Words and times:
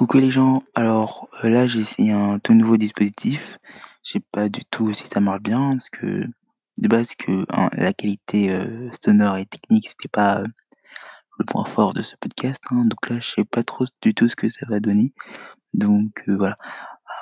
Coucou 0.00 0.16
les 0.16 0.30
gens, 0.30 0.62
alors 0.74 1.28
euh, 1.44 1.50
là 1.50 1.66
j'ai 1.66 1.80
essayé 1.80 2.12
un 2.12 2.38
tout 2.38 2.54
nouveau 2.54 2.78
dispositif. 2.78 3.58
Je 4.02 4.12
sais 4.12 4.22
pas 4.32 4.48
du 4.48 4.64
tout 4.64 4.94
si 4.94 5.06
ça 5.06 5.20
marche 5.20 5.42
bien 5.42 5.76
parce 5.76 5.90
que 5.90 6.24
de 6.78 6.88
base 6.88 7.14
que 7.14 7.44
hein, 7.50 7.68
la 7.74 7.92
qualité 7.92 8.50
euh, 8.50 8.88
sonore 9.04 9.36
et 9.36 9.44
technique 9.44 9.90
c'était 9.90 10.08
pas 10.08 10.38
euh, 10.40 10.46
le 11.38 11.44
point 11.44 11.66
fort 11.66 11.92
de 11.92 12.02
ce 12.02 12.16
podcast. 12.16 12.62
hein. 12.70 12.86
donc 12.86 13.10
là 13.10 13.20
je 13.20 13.30
sais 13.30 13.44
pas 13.44 13.62
trop 13.62 13.84
du 14.00 14.14
tout 14.14 14.30
ce 14.30 14.36
que 14.36 14.48
ça 14.48 14.64
va 14.70 14.80
donner. 14.80 15.12
Donc 15.74 16.22
voilà. 16.26 16.56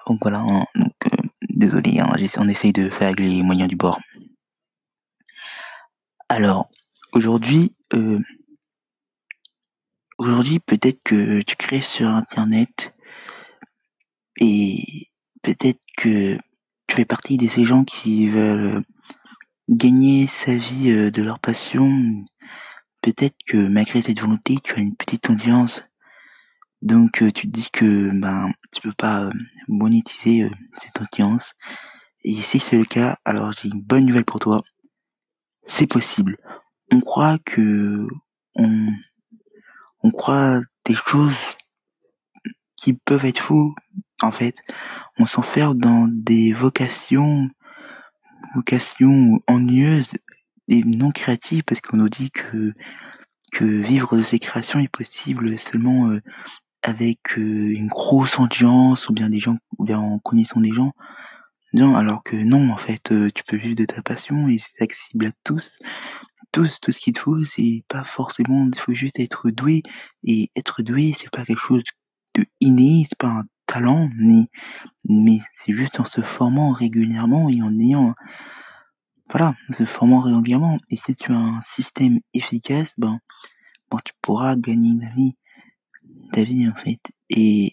Donc 0.06 0.20
voilà, 0.22 0.38
hein, 0.38 0.64
donc 0.76 0.94
désolé, 1.50 2.00
on 2.38 2.48
essaye 2.48 2.72
de 2.72 2.88
faire 2.90 3.08
avec 3.08 3.18
les 3.18 3.42
moyens 3.42 3.68
du 3.68 3.74
bord. 3.74 3.98
Alors 6.28 6.70
aujourd'hui, 7.12 7.74
aujourd'hui 10.18 10.58
peut-être 10.58 11.00
que 11.04 11.42
tu 11.42 11.56
crées 11.56 11.80
sur 11.80 12.08
internet 12.08 12.94
et 14.40 15.08
peut-être 15.42 15.80
que 15.96 16.36
tu 16.86 16.96
fais 16.96 17.04
partie 17.04 17.38
de 17.38 17.48
ces 17.48 17.64
gens 17.64 17.84
qui 17.84 18.28
veulent 18.28 18.82
gagner 19.68 20.26
sa 20.26 20.56
vie 20.56 20.90
euh, 20.90 21.10
de 21.10 21.22
leur 21.22 21.38
passion. 21.38 22.24
Peut-être 23.02 23.36
que 23.46 23.68
malgré 23.68 24.02
cette 24.02 24.20
volonté, 24.20 24.56
tu 24.62 24.74
as 24.74 24.80
une 24.80 24.96
petite 24.96 25.28
audience. 25.30 25.82
Donc 26.82 27.22
euh, 27.22 27.30
tu 27.30 27.48
te 27.48 27.52
dis 27.52 27.68
que 27.72 28.10
ben 28.12 28.50
tu 28.72 28.82
peux 28.82 28.92
pas 28.92 29.24
euh, 29.24 29.32
monétiser 29.68 30.48
cette 30.72 31.00
audience. 31.00 31.54
Et 32.24 32.34
si 32.34 32.58
c'est 32.58 32.78
le 32.78 32.84
cas, 32.84 33.18
alors 33.24 33.52
j'ai 33.52 33.68
une 33.68 33.82
bonne 33.82 34.06
nouvelle 34.06 34.24
pour 34.24 34.40
toi. 34.40 34.62
C'est 35.66 35.86
possible. 35.86 36.36
On 36.92 37.00
croit 37.00 37.38
que 37.38 38.06
on, 38.56 38.88
on 40.02 40.10
croit 40.10 40.60
des 40.84 40.94
choses 40.94 41.36
qui 42.76 42.94
peuvent 42.94 43.24
être 43.24 43.40
fous. 43.40 43.74
En 44.22 44.30
fait, 44.30 44.56
on 45.18 45.26
s'enferme 45.26 45.78
dans 45.78 46.08
des 46.08 46.52
vocations, 46.52 47.48
vocations 48.54 49.40
ennuyeuses 49.46 50.12
et 50.68 50.82
non 50.84 51.10
créatives 51.10 51.64
parce 51.64 51.80
qu'on 51.80 51.96
nous 51.96 52.08
dit 52.08 52.30
que 52.30 52.72
que 53.52 53.64
vivre 53.64 54.16
de 54.16 54.22
ses 54.22 54.38
créations 54.38 54.78
est 54.78 54.92
possible 54.92 55.58
seulement 55.58 56.10
euh, 56.10 56.20
avec 56.82 57.18
euh, 57.38 57.72
une 57.72 57.86
grosse 57.86 58.38
audience 58.38 59.08
ou 59.08 59.14
bien 59.14 59.30
des 59.30 59.40
gens 59.40 59.56
ou 59.78 59.84
bien 59.84 59.98
en 59.98 60.18
connaissant 60.18 60.60
des 60.60 60.72
gens. 60.72 60.92
Non, 61.74 61.96
alors 61.96 62.22
que 62.22 62.36
non, 62.36 62.70
en 62.70 62.76
fait, 62.76 63.12
euh, 63.12 63.30
tu 63.34 63.42
peux 63.44 63.56
vivre 63.56 63.76
de 63.76 63.84
ta 63.84 64.02
passion 64.02 64.48
et 64.48 64.58
c'est 64.58 64.82
accessible 64.82 65.26
à 65.26 65.30
tous. 65.44 65.78
Tous, 66.52 66.80
tout 66.80 66.92
ce 66.92 66.98
qu'il 66.98 67.12
te 67.12 67.20
faut, 67.20 67.44
c'est 67.44 67.84
pas 67.88 68.04
forcément, 68.04 68.68
il 68.72 68.78
faut 68.78 68.94
juste 68.94 69.20
être 69.20 69.50
doué. 69.50 69.82
Et 70.24 70.50
être 70.56 70.82
doué, 70.82 71.14
c'est 71.16 71.30
pas 71.30 71.44
quelque 71.44 71.60
chose 71.60 71.84
de 72.34 72.44
inné, 72.60 73.06
c'est 73.08 73.18
pas 73.18 73.28
un 73.28 73.44
talent, 73.66 74.08
mais, 74.16 74.46
mais 75.04 75.38
c'est 75.54 75.72
juste 75.72 76.00
en 76.00 76.04
se 76.04 76.20
formant 76.22 76.72
régulièrement 76.72 77.48
et 77.48 77.62
en 77.62 77.78
ayant, 77.78 78.14
voilà, 79.30 79.54
en 79.68 79.72
se 79.72 79.84
formant 79.84 80.20
régulièrement. 80.20 80.78
Et 80.90 80.96
si 80.96 81.14
tu 81.14 81.32
as 81.32 81.36
un 81.36 81.60
système 81.60 82.18
efficace, 82.34 82.94
ben, 82.98 83.20
bon, 83.90 83.98
tu 84.04 84.12
pourras 84.22 84.56
gagner 84.56 84.98
ta 84.98 85.14
vie, 85.14 85.36
ta 86.32 86.42
vie 86.42 86.68
en 86.68 86.74
fait. 86.74 87.00
Et 87.30 87.72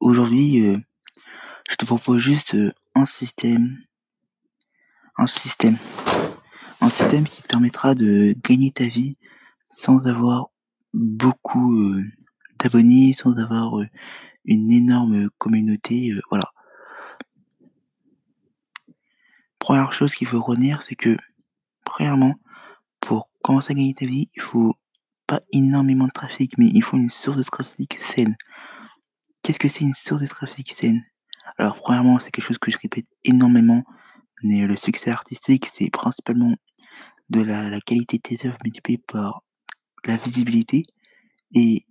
aujourd'hui, 0.00 0.66
euh, 0.66 0.78
je 1.70 1.76
te 1.76 1.84
propose 1.84 2.20
juste 2.20 2.54
euh, 2.54 2.72
un 2.94 3.04
système, 3.04 3.78
un 5.16 5.26
système, 5.26 5.76
un 6.88 6.90
système 6.90 7.28
qui 7.28 7.42
te 7.42 7.48
permettra 7.48 7.94
de 7.94 8.34
gagner 8.42 8.72
ta 8.72 8.84
vie 8.84 9.18
sans 9.70 10.06
avoir 10.06 10.46
beaucoup 10.94 11.76
euh, 11.76 12.02
d'abonnés, 12.58 13.12
sans 13.12 13.36
avoir 13.36 13.78
euh, 13.78 13.86
une 14.46 14.70
énorme 14.70 15.28
communauté, 15.36 16.12
euh, 16.12 16.22
voilà. 16.30 16.50
Première 19.58 19.92
chose 19.92 20.14
qu'il 20.14 20.28
faut 20.28 20.40
retenir, 20.40 20.82
c'est 20.82 20.94
que, 20.94 21.14
premièrement, 21.84 22.34
pour 23.00 23.28
commencer 23.42 23.72
à 23.72 23.74
gagner 23.74 23.92
ta 23.92 24.06
vie, 24.06 24.30
il 24.34 24.40
faut 24.40 24.74
pas 25.26 25.42
énormément 25.52 26.06
de 26.06 26.12
trafic, 26.12 26.56
mais 26.56 26.68
il 26.72 26.82
faut 26.82 26.96
une 26.96 27.10
source 27.10 27.36
de 27.36 27.42
trafic 27.42 27.98
saine. 28.00 28.34
Qu'est-ce 29.42 29.58
que 29.58 29.68
c'est 29.68 29.84
une 29.84 29.92
source 29.92 30.22
de 30.22 30.26
trafic 30.26 30.72
saine? 30.72 31.04
Alors, 31.58 31.76
premièrement, 31.76 32.18
c'est 32.18 32.30
quelque 32.30 32.46
chose 32.46 32.56
que 32.56 32.70
je 32.70 32.78
répète 32.78 33.04
énormément, 33.24 33.84
mais 34.42 34.66
le 34.66 34.78
succès 34.78 35.10
artistique, 35.10 35.68
c'est 35.70 35.90
principalement 35.90 36.54
de 37.30 37.42
la, 37.42 37.80
qualité 37.80 38.18
de 38.18 38.22
tes 38.22 38.46
œuvres 38.46 38.58
multipliée 38.64 38.98
par 38.98 39.42
la 40.04 40.16
visibilité. 40.16 40.82
Et 41.54 41.84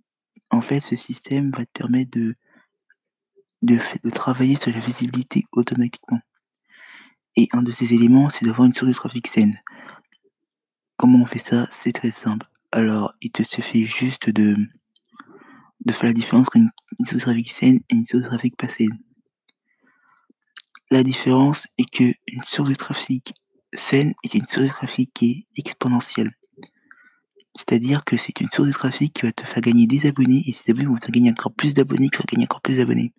en 0.50 0.60
fait, 0.60 0.80
ce 0.80 0.96
système 0.96 1.50
va 1.50 1.64
te 1.64 1.70
permettre 1.72 2.10
de, 2.10 2.34
de 3.62 4.10
travailler 4.10 4.56
sur 4.56 4.72
la 4.72 4.80
visibilité 4.80 5.44
automatiquement. 5.52 6.20
Et 7.36 7.48
un 7.52 7.62
de 7.62 7.70
ces 7.70 7.94
éléments, 7.94 8.30
c'est 8.30 8.44
d'avoir 8.44 8.66
une 8.66 8.74
source 8.74 8.88
de 8.88 8.94
trafic 8.94 9.26
saine. 9.28 9.60
Comment 10.96 11.20
on 11.20 11.26
fait 11.26 11.38
ça? 11.38 11.68
C'est 11.70 11.92
très 11.92 12.10
simple. 12.10 12.46
Alors, 12.72 13.14
il 13.20 13.30
te 13.30 13.42
suffit 13.42 13.86
juste 13.86 14.28
de, 14.30 14.56
de 15.84 15.92
faire 15.92 16.10
la 16.10 16.12
différence 16.12 16.48
entre 16.48 16.56
une, 16.56 16.70
une 16.98 17.06
source 17.06 17.14
de 17.14 17.20
trafic 17.20 17.52
saine 17.52 17.80
et 17.88 17.94
une 17.94 18.04
source 18.04 18.24
de 18.24 18.28
trafic 18.28 18.56
pas 18.56 18.68
saine. 18.68 18.98
La 20.90 21.02
différence 21.02 21.66
est 21.76 21.88
que 21.88 22.12
une 22.26 22.42
source 22.42 22.70
de 22.70 22.74
trafic 22.74 23.34
saine 23.74 24.14
est 24.24 24.34
une 24.34 24.44
source 24.44 24.66
de 24.66 24.72
trafic 24.72 25.12
qui 25.12 25.46
est 25.56 25.58
exponentielle. 25.60 26.32
C'est-à-dire 27.54 28.04
que 28.04 28.16
c'est 28.16 28.40
une 28.40 28.48
source 28.48 28.68
de 28.68 28.72
trafic 28.72 29.12
qui 29.12 29.22
va 29.22 29.32
te 29.32 29.44
faire 29.44 29.60
gagner 29.60 29.86
des 29.86 30.06
abonnés 30.06 30.44
et 30.46 30.52
ces 30.52 30.70
abonnés 30.70 30.86
vont 30.86 30.96
te 30.96 31.06
faire 31.06 31.12
gagner 31.12 31.30
encore 31.30 31.52
plus 31.52 31.74
d'abonnés 31.74 32.08
qui 32.08 32.18
va 32.18 32.24
gagner 32.28 32.44
encore 32.44 32.60
plus 32.60 32.76
d'abonnés. 32.76 33.12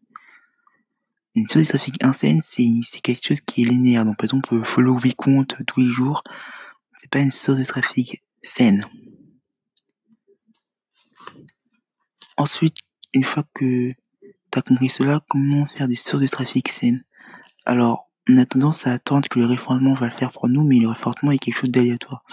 Une 1.36 1.46
source 1.46 1.66
de 1.66 1.70
trafic 1.70 2.04
insaine, 2.04 2.42
c'est 2.42 3.02
quelque 3.02 3.28
chose 3.28 3.42
qui 3.42 3.64
est 3.64 3.66
linéaire. 3.66 4.06
Donc, 4.06 4.18
par 4.18 4.26
exemple, 4.26 4.64
follow 4.64 4.98
mes 5.04 5.14
comptes 5.14 5.56
tous 5.68 5.82
les 5.82 5.92
jours, 5.92 6.24
c'est 7.02 7.12
pas 7.12 7.20
une 7.20 7.32
source 7.32 7.60
de 7.60 7.64
trafic 7.64 8.24
saine. 8.44 8.84
Ensuite, 12.38 12.78
une 13.14 13.24
fois 13.24 13.44
que 13.54 13.90
tu 13.90 14.60
as 14.60 14.62
compris 14.62 14.90
cela, 14.90 15.22
comment 15.30 15.66
faire 15.66 15.88
des 15.88 15.96
sources 15.96 16.24
de 16.24 16.28
trafic 16.28 16.70
saines 16.70 17.04
Alors, 17.66 18.09
on 18.30 18.38
a 18.38 18.46
tendance 18.46 18.88
à 18.88 18.94
attendre 18.94 19.28
que 19.28 19.40
le 19.40 19.46
référencement 19.46 19.94
va 19.96 20.06
le 20.06 20.12
faire 20.12 20.32
pour 20.32 20.48
nous, 20.48 20.64
mais 20.64 20.80
le 20.80 20.88
référencement 20.90 21.32
est 21.32 21.40
quelque 21.40 21.58
chose 21.60 21.72
d'aléatoire. 21.72 22.24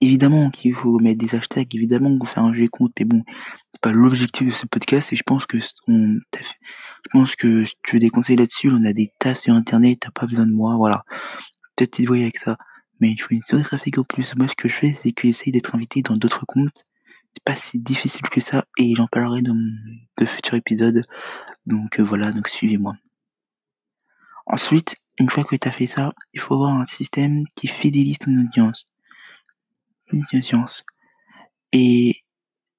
Évidemment 0.00 0.50
qu'il 0.50 0.74
faut 0.74 0.98
mettre 1.00 1.24
des 1.26 1.36
hashtags, 1.36 1.74
évidemment 1.74 2.16
qu'on 2.18 2.26
fait 2.26 2.40
un 2.40 2.52
jeu 2.54 2.64
de 2.64 2.68
compte, 2.68 2.92
mais 2.98 3.04
bon, 3.04 3.24
c'est 3.72 3.80
pas 3.80 3.92
l'objectif 3.92 4.46
de 4.48 4.52
ce 4.52 4.66
podcast 4.66 5.12
et 5.12 5.16
je 5.16 5.22
pense 5.24 5.46
que 5.46 5.58
on, 5.88 6.18
fait- 6.34 6.44
je 6.44 7.10
pense 7.10 7.36
que 7.36 7.64
si 7.64 7.74
tu 7.84 7.96
veux 7.96 8.00
des 8.00 8.10
conseils 8.10 8.36
là-dessus, 8.36 8.70
on 8.70 8.84
a 8.84 8.92
des 8.92 9.12
tas 9.18 9.34
sur 9.34 9.54
internet, 9.54 9.98
t'as 10.00 10.10
pas 10.10 10.26
besoin 10.26 10.46
de 10.46 10.52
moi, 10.52 10.76
voilà. 10.76 11.04
Peut-être 11.76 11.92
tu 11.92 11.96
te 11.98 12.02
débrouilles 12.02 12.22
avec 12.22 12.38
ça. 12.38 12.56
Mais 13.00 13.10
il 13.12 13.18
faut 13.20 13.30
une 13.30 13.42
source 13.42 13.62
trafic 13.62 13.98
en 13.98 14.02
plus. 14.04 14.34
Moi, 14.36 14.48
ce 14.48 14.56
que 14.56 14.68
je 14.68 14.74
fais, 14.74 14.96
c'est 15.02 15.12
que 15.12 15.28
j'essaye 15.28 15.52
d'être 15.52 15.74
invité 15.76 16.02
dans 16.02 16.16
d'autres 16.16 16.44
comptes. 16.46 16.84
C'est 17.32 17.44
pas 17.44 17.54
si 17.56 17.78
difficile 17.78 18.28
que 18.28 18.40
ça 18.40 18.64
et 18.78 18.94
j'en 18.96 19.06
parlerai 19.06 19.42
dans 19.42 19.54
de 19.54 20.26
futurs 20.26 20.54
épisodes. 20.54 21.02
Donc 21.66 22.00
euh, 22.00 22.04
voilà, 22.04 22.32
donc 22.32 22.48
suivez-moi. 22.48 22.94
Ensuite, 24.46 24.94
une 25.18 25.28
fois 25.28 25.44
que 25.44 25.56
tu 25.56 25.68
as 25.68 25.72
fait 25.72 25.86
ça, 25.86 26.12
il 26.32 26.40
faut 26.40 26.54
avoir 26.54 26.72
un 26.72 26.86
système 26.86 27.44
qui 27.56 27.66
fidélise 27.66 28.18
ton 28.18 28.32
audience. 28.40 28.88
Une 30.12 30.24
audience. 30.32 30.84
Et 31.72 32.24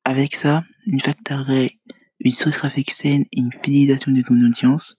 avec 0.06 0.36
ça, 0.36 0.64
une 0.88 1.02
fois 1.02 1.14
que 1.14 1.24
tu 1.24 1.34
auras 1.34 1.68
une 2.20 2.32
source 2.32 2.58
trafic 2.58 2.92
saine 2.92 3.26
et 3.32 3.40
une 3.40 3.52
fidélisation 3.52 4.12
de 4.12 4.22
ton 4.22 4.42
audience, 4.42 4.98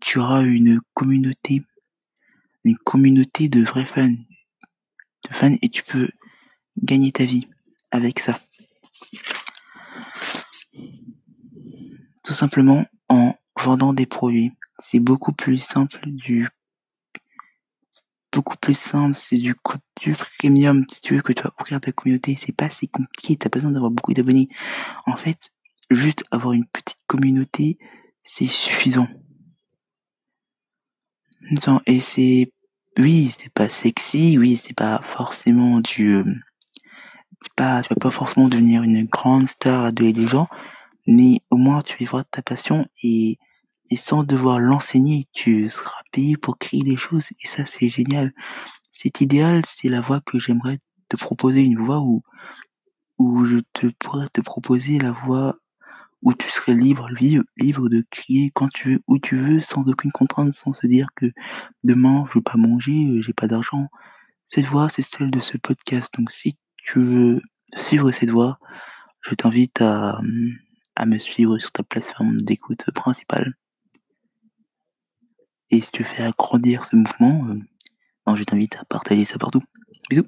tu 0.00 0.18
auras 0.18 0.44
une 0.44 0.80
communauté, 0.94 1.62
une 2.64 2.78
communauté 2.78 3.48
de 3.48 3.62
vrais 3.64 3.86
fans, 3.86 4.08
de 4.08 5.34
fans 5.34 5.56
et 5.60 5.68
tu 5.68 5.82
peux 5.82 6.08
gagner 6.82 7.12
ta 7.12 7.24
vie 7.24 7.48
avec 7.90 8.20
ça. 8.20 8.38
Tout 12.24 12.34
simplement 12.34 12.86
en 13.08 13.34
vendant 13.56 13.92
des 13.92 14.06
produits. 14.06 14.52
C'est 14.78 15.00
beaucoup 15.00 15.32
plus 15.32 15.58
simple 15.58 15.98
du 16.04 16.48
beaucoup 18.32 18.56
plus 18.56 18.76
simple, 18.76 19.14
c'est 19.14 19.38
du 19.38 19.54
contenu 19.54 20.14
premium 20.14 20.84
si 20.92 21.00
tu 21.00 21.14
veux 21.14 21.22
que 21.22 21.32
tu 21.32 21.42
vas 21.42 21.52
ouvrir 21.60 21.80
ta 21.80 21.92
communauté, 21.92 22.36
c'est 22.38 22.54
pas 22.54 22.70
si 22.70 22.88
compliqué, 22.88 23.36
t'as 23.36 23.48
besoin 23.48 23.70
d'avoir 23.70 23.90
beaucoup 23.90 24.14
d'abonnés. 24.14 24.48
En 25.06 25.16
fait, 25.16 25.50
juste 25.90 26.24
avoir 26.30 26.52
une 26.52 26.66
petite 26.66 27.00
communauté, 27.06 27.78
c'est 28.22 28.48
suffisant. 28.48 29.08
Et 31.86 32.00
c'est 32.00 32.52
oui, 32.98 33.32
c'est 33.38 33.52
pas 33.52 33.68
sexy, 33.68 34.38
oui, 34.38 34.56
c'est 34.56 34.76
pas 34.76 35.00
forcément 35.02 35.80
du 35.80 36.16
euh, 36.16 36.24
pas 37.56 37.82
tu 37.82 37.88
vas 37.90 37.96
pas 38.00 38.10
forcément 38.10 38.48
devenir 38.48 38.82
une 38.82 39.04
grande 39.04 39.48
star 39.48 39.92
des 39.92 40.14
gens, 40.26 40.48
mais 41.06 41.40
au 41.50 41.56
moins 41.56 41.82
tu 41.82 41.96
vivras 41.96 42.22
de 42.22 42.28
ta 42.30 42.42
passion 42.42 42.86
et 43.02 43.38
et 43.90 43.96
sans 43.96 44.24
devoir 44.24 44.58
l'enseigner, 44.60 45.26
tu 45.32 45.68
seras 45.68 46.02
payé 46.12 46.36
pour 46.36 46.58
créer 46.58 46.82
des 46.82 46.96
choses 46.96 47.30
et 47.42 47.46
ça 47.46 47.64
c'est 47.66 47.88
génial. 47.90 48.32
Cet 48.92 49.20
idéal, 49.20 49.62
c'est 49.66 49.88
la 49.88 50.00
voie 50.00 50.20
que 50.20 50.38
j'aimerais 50.38 50.78
te 51.08 51.16
proposer, 51.16 51.64
une 51.64 51.84
voie 51.84 52.00
où 52.00 52.22
où 53.18 53.44
je 53.46 53.58
te 53.72 53.88
pourrais 53.98 54.28
te 54.28 54.40
proposer 54.40 54.98
la 54.98 55.12
voie 55.12 55.56
où 56.22 56.34
tu 56.34 56.48
serais 56.50 56.74
libre, 56.74 57.08
libre 57.56 57.88
de 57.88 58.04
crier 58.10 58.50
quand 58.54 58.68
tu 58.72 58.94
veux, 58.94 59.00
où 59.06 59.18
tu 59.18 59.36
veux, 59.36 59.60
sans 59.60 59.82
aucune 59.88 60.10
contrainte, 60.12 60.52
sans 60.52 60.72
se 60.72 60.86
dire 60.86 61.08
que 61.16 61.26
demain 61.84 62.24
je 62.28 62.34
veux 62.34 62.42
pas 62.42 62.56
manger, 62.56 63.06
euh, 63.06 63.22
j'ai 63.22 63.32
pas 63.32 63.46
d'argent. 63.48 63.88
Cette 64.46 64.66
voix, 64.66 64.88
c'est 64.88 65.02
celle 65.02 65.30
de 65.30 65.40
ce 65.40 65.58
podcast. 65.58 66.12
Donc 66.18 66.32
si 66.32 66.56
tu 66.76 67.02
veux 67.02 67.42
suivre 67.76 68.10
cette 68.12 68.30
voix, 68.30 68.58
je 69.22 69.34
t'invite 69.34 69.80
à, 69.80 70.20
à 70.96 71.06
me 71.06 71.18
suivre 71.18 71.58
sur 71.58 71.72
ta 71.72 71.82
plateforme 71.84 72.38
d'écoute 72.38 72.84
principale. 72.94 73.54
Et 75.70 75.82
si 75.82 75.90
tu 75.90 76.04
faire 76.04 76.28
agrandir 76.28 76.84
ce 76.84 76.96
mouvement, 76.96 77.46
euh, 77.48 78.36
je 78.36 78.44
t'invite 78.44 78.76
à 78.76 78.84
partager 78.84 79.24
ça 79.24 79.38
partout. 79.38 79.62
Bisous 80.10 80.26